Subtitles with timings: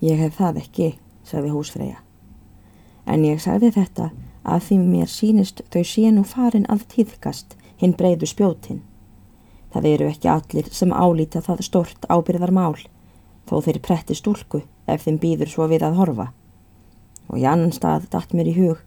[0.00, 0.90] Ég hef það ekki,
[1.28, 1.98] sagði húsfreyja.
[3.04, 4.10] En ég sagði þetta
[4.48, 8.80] að því mér sínist þau sé nú farin að tíðkast hinn breyðu spjótin.
[9.70, 12.78] Það eru ekki allir sem álíta það stort ábyrðar mál,
[13.46, 16.26] þó þeir pretti stúlku ef þeim býður svo við að horfa.
[17.28, 18.80] Og í annan stað datt mér í hug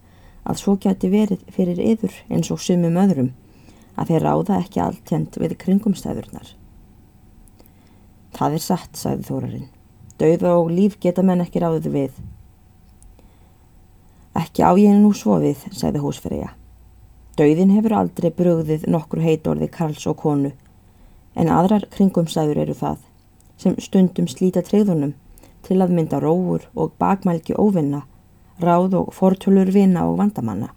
[0.44, 3.32] að svo geti verið fyrir yður eins og sumum öðrum,
[3.96, 6.56] að þeir ráða ekki alltjent við kringumstæðurnar.
[8.34, 9.70] Það er satt, sagði Þórarinn.
[10.22, 12.18] Dauða og líf geta menn ekki ráðið við.
[14.38, 16.52] Ekki á ég nú svo við, sagði húsfreyja.
[17.38, 20.52] Dauðin hefur aldrei brugðið nokkur heitorði Karls og konu,
[21.34, 23.00] en aðrar kringumstæður eru það,
[23.58, 25.16] sem stundum slíta treyðunum
[25.66, 28.04] til að mynda róur og bakmælgi óvinna,
[28.62, 30.70] ráð og fortölur vina og vandamanna.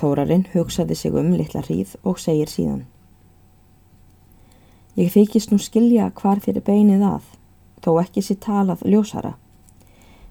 [0.00, 2.86] Þórarinn hugsaði sig um litla hríð og segir síðan.
[5.00, 7.22] Ég þykist nú skilja hvar fyrir beinið að,
[7.80, 9.30] þó ekki sér talað ljósara.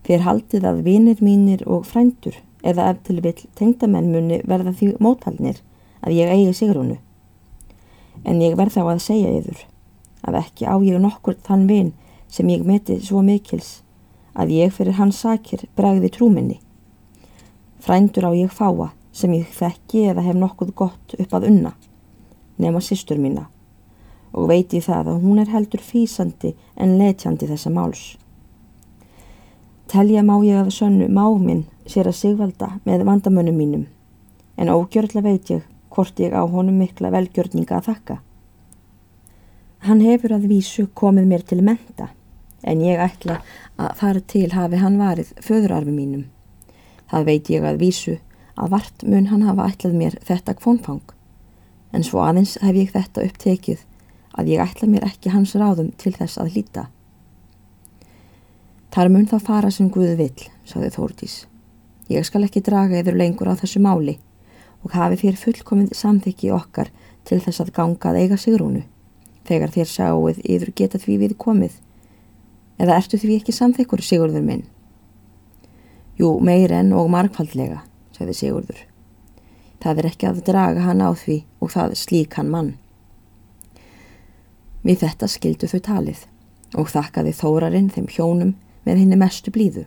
[0.06, 4.92] Fyrir haldið að vinir mínir og frændur eða ef til vill tengdamenn muni verða því
[5.02, 5.64] mótfaldnir
[6.06, 7.00] að ég eigi sigrunu.
[8.22, 9.66] En ég verð þá að segja yfir
[10.22, 11.94] að ekki á ég nokkur þann vin
[12.30, 13.80] sem ég meti svo mikils
[14.38, 16.60] að ég fyrir hans sakir bregði trúminni.
[17.82, 21.74] Frændur á ég fáa sem ég þekki eða hef nokkuð gott upp að unna,
[22.62, 23.50] nema sýstur mína
[24.32, 28.04] og veit ég það að hún er heldur físandi en letjandi þessa máls.
[29.90, 33.86] Telja má ég að sönnu má minn sér að sigvalda með vandamönnum mínum,
[34.58, 38.20] en ógjörlega veit ég hvort ég á honum mikla velgjörninga að þakka.
[39.88, 42.12] Hann hefur að vísu komið mér til menta,
[42.62, 43.40] en ég ætla
[43.80, 46.26] að þar til hafi hann varið föðurarfi mínum.
[47.10, 48.20] Það veit ég að vísu
[48.60, 51.06] að vart mun hann hafa ætlað mér þetta kvónfang,
[51.96, 53.86] en svo aðeins hef ég þetta upptekið
[54.38, 56.86] að ég ætla mér ekki hans ráðum til þess að hlýta.
[58.94, 61.44] Þar mun þá fara sem Guðu vill, saði Þórdís.
[62.10, 64.18] Ég skal ekki draga yfir lengur á þessu máli
[64.82, 66.90] og hafi þér fullkomið samþykki okkar
[67.28, 68.82] til þess að gangað eiga sigrúnu,
[69.46, 71.76] þegar þér sjáuð yfir geta því við komið.
[72.80, 74.66] Eða ertu því ekki samþykkur, Sigurður minn?
[76.20, 77.84] Jú, meir enn og margfaldlega,
[78.16, 78.86] sagði Sigurður.
[79.84, 82.72] Það er ekki að draga hann á því og það slík hann mann.
[84.84, 86.26] Við þetta skildu þau talið
[86.80, 88.54] og þakkaði þórarinn þeim hjónum
[88.86, 89.86] með henni mestu blíðu.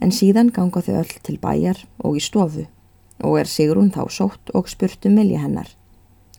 [0.00, 2.66] En síðan ganga þau öll til bæjar og í stofu
[3.24, 5.70] og er Sigrun þá sótt og spurtu um milja hennar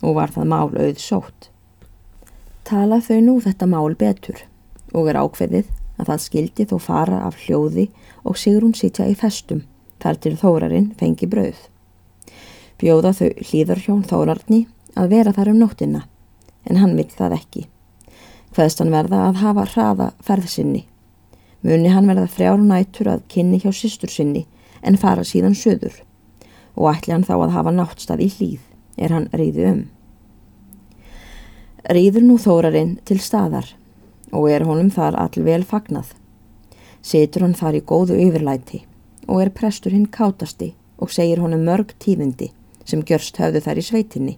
[0.06, 1.50] og var það mál auð sótt.
[2.68, 4.44] Tala þau nú þetta mál betur
[4.94, 7.88] og er ákveðið að það skildi þó fara af hljóði
[8.24, 9.66] og Sigrun sitja í festum
[10.04, 11.58] þar til þórarinn fengi brauð.
[12.78, 16.04] Bjóða þau hlýðarhjón þórarni að vera þar um nóttina
[16.70, 17.66] en hann vill það ekki.
[18.56, 20.86] Hvaðst hann verða að hafa hraða ferðsinni.
[21.66, 24.46] Muni hann verða frjár nættur að kynni hjá sýstur sinni
[24.82, 26.04] en fara síðan söður
[26.78, 28.66] og ætli hann þá að hafa náttstað í hlýð
[29.02, 29.82] er hann reyði um.
[31.88, 33.72] Reyður nú þórarinn til staðar
[34.36, 36.12] og er honum þar allvel fagnað.
[37.02, 38.84] Setur hann þar í góðu yfirlæti
[39.28, 42.52] og er prestur hinn kátasti og segir honum mörg tíðindi
[42.88, 44.36] sem gjörst höfðu þær í sveitinni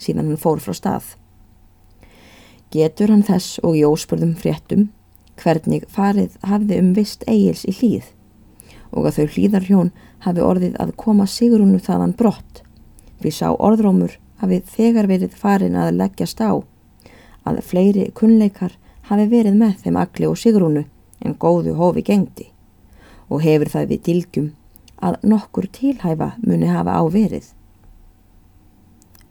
[0.00, 1.14] síðan hann fór frá stað.
[2.74, 4.88] Getur hann þess og í óspurðum fréttum
[5.40, 8.12] hvernig farið hafði um vist eigils í hlýð
[8.96, 9.92] og að þau hlýðarhjón
[10.24, 12.62] hafi orðið að koma sigurunu þaðan brott
[13.22, 16.52] við sá orðrómur hafi þegar verið farin að leggjast á
[17.46, 18.74] að fleiri kunnleikar
[19.10, 20.84] hafi verið með þeim agli og sigurunu
[21.22, 22.48] en góðu hófi gengdi
[23.28, 24.50] og hefur það við dilgjum
[25.06, 27.50] að nokkur tilhæfa muni hafa á verið.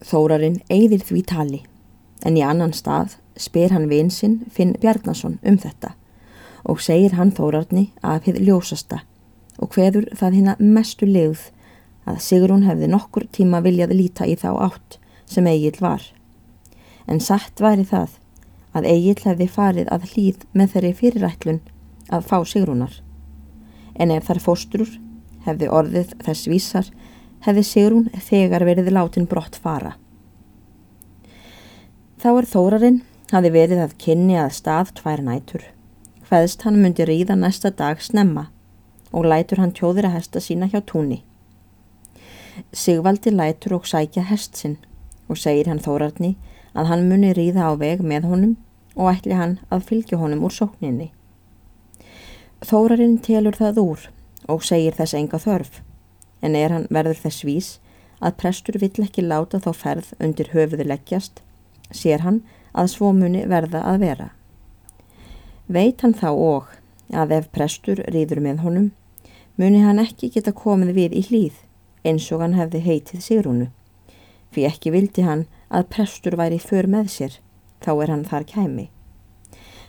[0.06, 1.62] Þórarinn eigðir því tali
[2.26, 5.94] en í annan stað spyr hann vinsinn Finn Bjarnason um þetta
[6.66, 9.02] og segir hann Þórarni að þið ljósasta
[9.62, 11.50] og hveður það hérna mestu legð
[12.10, 16.04] að Sigrún hefði nokkur tíma viljað líta í þá átt sem Egil var.
[17.10, 18.18] En satt væri það
[18.78, 21.62] að Egil hefði farið að hlýð með þeirri fyrirætlun
[22.14, 23.00] að fá Sigrúnar.
[23.96, 24.92] En ef þar fóstrur
[25.46, 26.92] hefði orðið þess vísar
[27.46, 29.96] hefði Sigrún þegar verið látin brott fara.
[32.22, 33.02] Þá er Þórarinn
[33.36, 35.64] hafi verið að kynni að stað tvær nætur.
[36.26, 38.48] Hveðst hann myndi ríða næsta dag snemma
[39.12, 41.22] og lætur hann tjóðir að hesta sína hjá túnni.
[42.72, 44.78] Sigvaldi lætur og sækja hest sinn
[45.28, 46.36] og segir hann Þórarni
[46.76, 48.56] að hann muni ríða á veg með honum
[48.96, 51.12] og ætli hann að fylgja honum úr sókninni.
[52.66, 54.06] Þórarinn telur það úr
[54.50, 55.82] og segir þess enga þörf
[56.42, 57.70] en er hann verður þess vís
[58.24, 61.42] að prestur vill ekki láta þá ferð undir höfuðu leggjast
[61.92, 62.42] sér hann
[62.76, 64.28] að svo muni verða að vera.
[65.68, 66.74] Veit hann þá og
[67.14, 68.90] að ef prestur rýður með honum,
[69.56, 71.62] muni hann ekki geta komið við í hlýð
[72.06, 73.68] eins og hann hefði heitið Sigrúnu.
[74.52, 77.40] Fyrir ekki vildi hann að prestur væri för með sér,
[77.82, 78.90] þá er hann þar kæmi.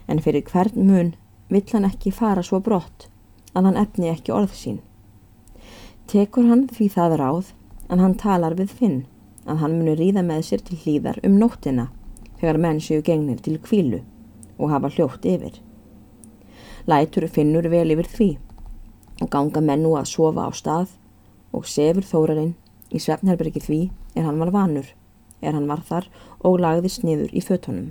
[0.09, 1.13] En fyrir hvern mun
[1.53, 3.09] vill hann ekki fara svo brott
[3.53, 4.81] að hann efni ekki orð sín.
[6.07, 7.53] Tekur hann því það ráð
[7.91, 8.99] að hann talar við Finn
[9.47, 11.89] að hann muni ríða með sér til hlýðar um nóttina
[12.41, 14.03] þegar menn séu gengnir til kvílu
[14.59, 15.61] og hafa hljótt yfir.
[16.87, 18.31] Lætur finnur vel yfir því
[19.25, 20.93] og ganga menn nú að sofa á stað
[21.57, 22.55] og sefur þórarinn
[22.93, 23.81] í svefnherbergi því
[24.15, 24.89] er hann var vanur,
[25.41, 26.09] er hann var þar
[26.45, 27.91] og lagðist niður í fötunum.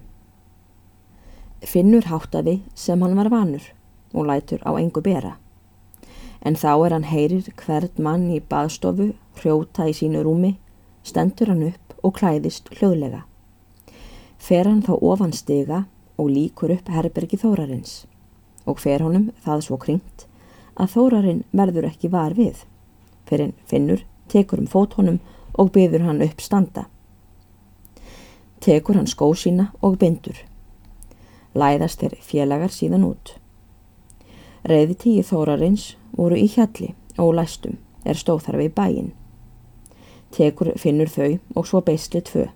[1.66, 3.66] Finnur háttaði sem hann var vanur
[4.14, 5.36] og lætur á engu bera.
[6.46, 10.56] En þá er hann heyrir hvert mann í baðstofu hrjóta í sínu rúmi,
[11.04, 13.26] stendur hann upp og klæðist hljóðlega.
[14.46, 15.86] Fer hann þá ofan stiga
[16.22, 18.04] og líkur upp herbergi þórarins
[18.70, 20.26] og fer honum það svo kringt
[20.76, 22.60] að þórarinn verður ekki var við.
[23.26, 25.18] Fyrir finnur tekur um fót honum
[25.58, 26.86] og byður hann upp standa.
[28.62, 30.38] Tekur hann skó sína og bindur.
[31.56, 33.36] Læðast þeir félagar síðan út.
[34.66, 39.10] Reyði tíu þórarins voru í hjalli og læstum er stóð þar við bæin.
[40.36, 42.50] Tekur finnur þau og svo beisli tvö,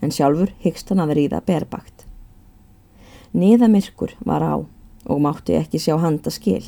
[0.00, 2.06] en sjálfur hyggst hann að ríða berbakt.
[3.36, 6.64] Niðamirkur var á og mátti ekki sjá handa skil.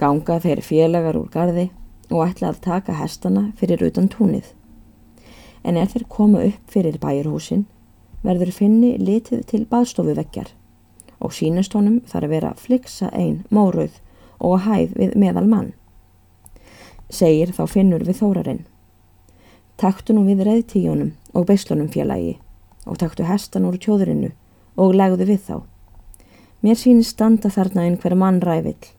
[0.00, 1.68] Ganga þeir félagar úr gardi
[2.10, 4.46] og ætla að taka hestana fyrir utan túnið.
[5.62, 7.66] En er þeir koma upp fyrir bæjarhúsin
[8.22, 10.50] verður finni litið til baðstofu vekkjar
[11.22, 14.00] og sínast honum þarf að vera fliksa einn mórauð
[14.42, 15.72] og hæð við meðal mann.
[17.12, 18.64] Segir þá finnur við þórarinn.
[19.78, 22.38] Taktu nú við reyðtíjónum og beislunum félagi
[22.86, 24.32] og taktu hestan úr tjóðurinnu
[24.76, 25.56] og legðu við þá.
[26.62, 28.92] Mér sínist standa þarna einhver mann rævill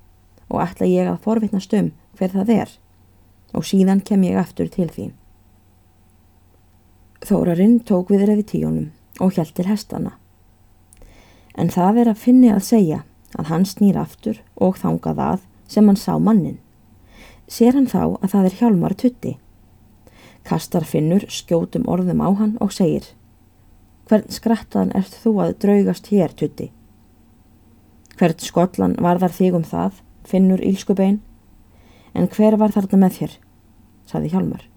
[0.49, 2.73] og ætla ég að forvitnast um hver það er
[3.53, 5.11] og síðan kem ég aftur til því.
[7.23, 8.89] Þórarinn tók við reyðtíjónum
[9.23, 10.17] og hjælt til hestana.
[11.55, 13.03] En það er að finni að segja
[13.37, 16.59] að hann snýr aftur og þangað að sem hann sá mannin.
[17.47, 19.37] Ser hann þá að það er hjálmar tutti.
[20.43, 23.05] Kastar finnur skjótum orðum á hann og segir
[24.09, 26.71] Hvern skrattan ert þú að draugast hér tutti?
[28.19, 31.21] Hvern skollan var þar þig um það, finnur ílskubein?
[32.13, 33.37] En hver var þarna með þér?
[34.05, 34.67] saði hjálmar.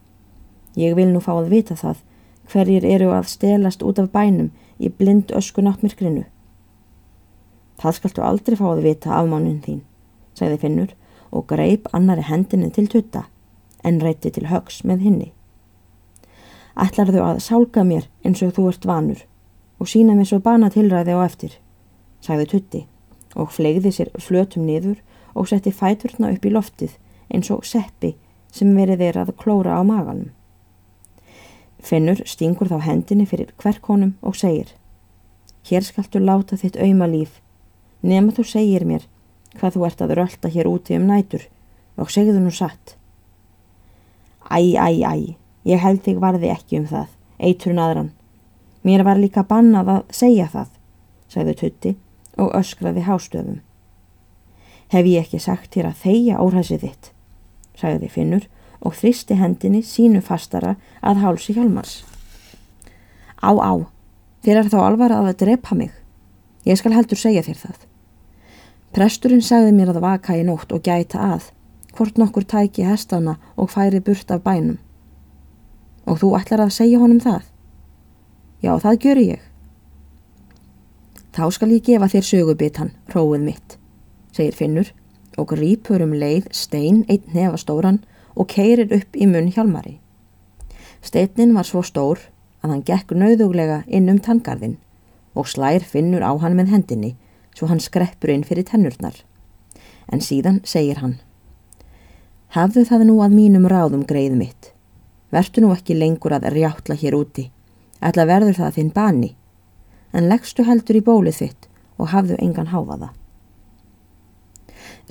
[0.79, 2.05] Ég vil nú fá að vita það
[2.53, 6.25] hverjir eru að stelast út af bænum í blind ösku náttmyrkrinu.
[7.83, 9.83] Það skaltu aldrei fá að vita afmánin þín,
[10.39, 10.95] sagði Finnur
[11.35, 13.27] og greip annari hendinni til tutta
[13.87, 15.33] en reyti til högs með hinni.
[16.77, 19.23] Ætlar þau að sálka mér eins og þú ert vanur
[19.81, 21.53] og sína mér svo bana tilræði á eftir,
[22.21, 22.83] sagði tutti
[23.37, 25.01] og flegði sér flötum niður
[25.37, 26.97] og setti fæturna upp í loftið
[27.33, 28.15] eins og seppi
[28.53, 30.33] sem verið þeir að klóra á maganum.
[31.81, 34.73] Finnur stingur þá hendinni fyrir hverkonum og segir
[35.67, 37.41] Hér skaltu láta þitt auðma líf
[38.07, 39.09] nema þú segir mér
[39.57, 41.49] hvað þú ert að rölda hér úti um nætur
[41.97, 42.97] og segðu nú satt.
[44.53, 45.37] Æ, æ, æ,
[45.67, 47.09] ég held þig varði ekki um það,
[47.43, 48.11] eiturinn aðran.
[48.87, 50.69] Mér var líka bannað að segja það,
[51.33, 51.95] sagði Tutti
[52.39, 53.63] og öskraði hástöfum.
[54.95, 57.11] Hef ég ekki sagt þér að þeia óræsið þitt,
[57.75, 58.47] sagði Finnur
[58.87, 62.05] og þristi hendinni sínu fastara að hálsi hjálmars.
[63.43, 63.75] Á, á,
[64.47, 65.91] þér er þá alvar að að drepa mig.
[66.67, 67.83] Ég skal heldur segja þér það.
[68.95, 71.51] Presturinn sagði mér að vaka í nótt og gæta að,
[71.99, 74.79] hvort nokkur tæki hestana og færi burt af bænum.
[76.07, 77.43] Og þú ætlar að segja honum það?
[78.63, 79.43] Já, það gör ég.
[81.37, 83.77] Þá skal ég gefa þér sögubitan, róið mitt,
[84.33, 84.93] segir Finnur
[85.37, 88.01] og rýpur um leið stein einn nefa stóran
[88.37, 89.99] og keirir upp í munn hjálmari.
[91.05, 92.23] Steinin var svo stór
[92.65, 94.79] að hann gekk nauðuglega inn um tangarðin
[95.37, 97.13] og slær Finnur á hann með hendinni
[97.57, 99.21] svo hann skreppur inn fyrir tennurnar.
[100.13, 101.19] En síðan segir hann
[102.57, 104.73] Hafðu það nú að mínum ráðum greið mitt.
[105.37, 107.51] Vertu nú ekki lengur að rjáttla hér úti.
[108.01, 109.31] Ætla verður það þinn bani.
[110.17, 111.69] En leggstu heldur í bólið þitt
[112.01, 113.11] og hafðu engan háfaða.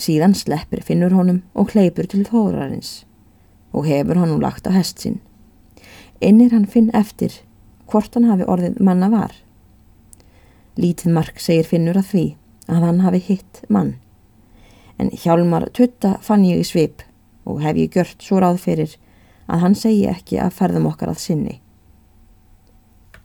[0.01, 3.03] Síðan sleppir finnur honum og hleypur til þórarins
[3.75, 5.20] og hefur honum lagt á hest sinn.
[6.24, 7.41] Innir hann finn eftir
[7.91, 9.34] hvort hann hafi orðið manna var.
[10.79, 12.25] Lítið mark segir Finnur að því
[12.72, 13.96] að hann hafi hitt mann.
[14.98, 17.03] En hjálmar tutta fann ég í svip
[17.46, 18.96] og hef ég gjört svo ráð fyrir
[19.48, 21.60] að hann segi ekki að ferðum okkar að sinni.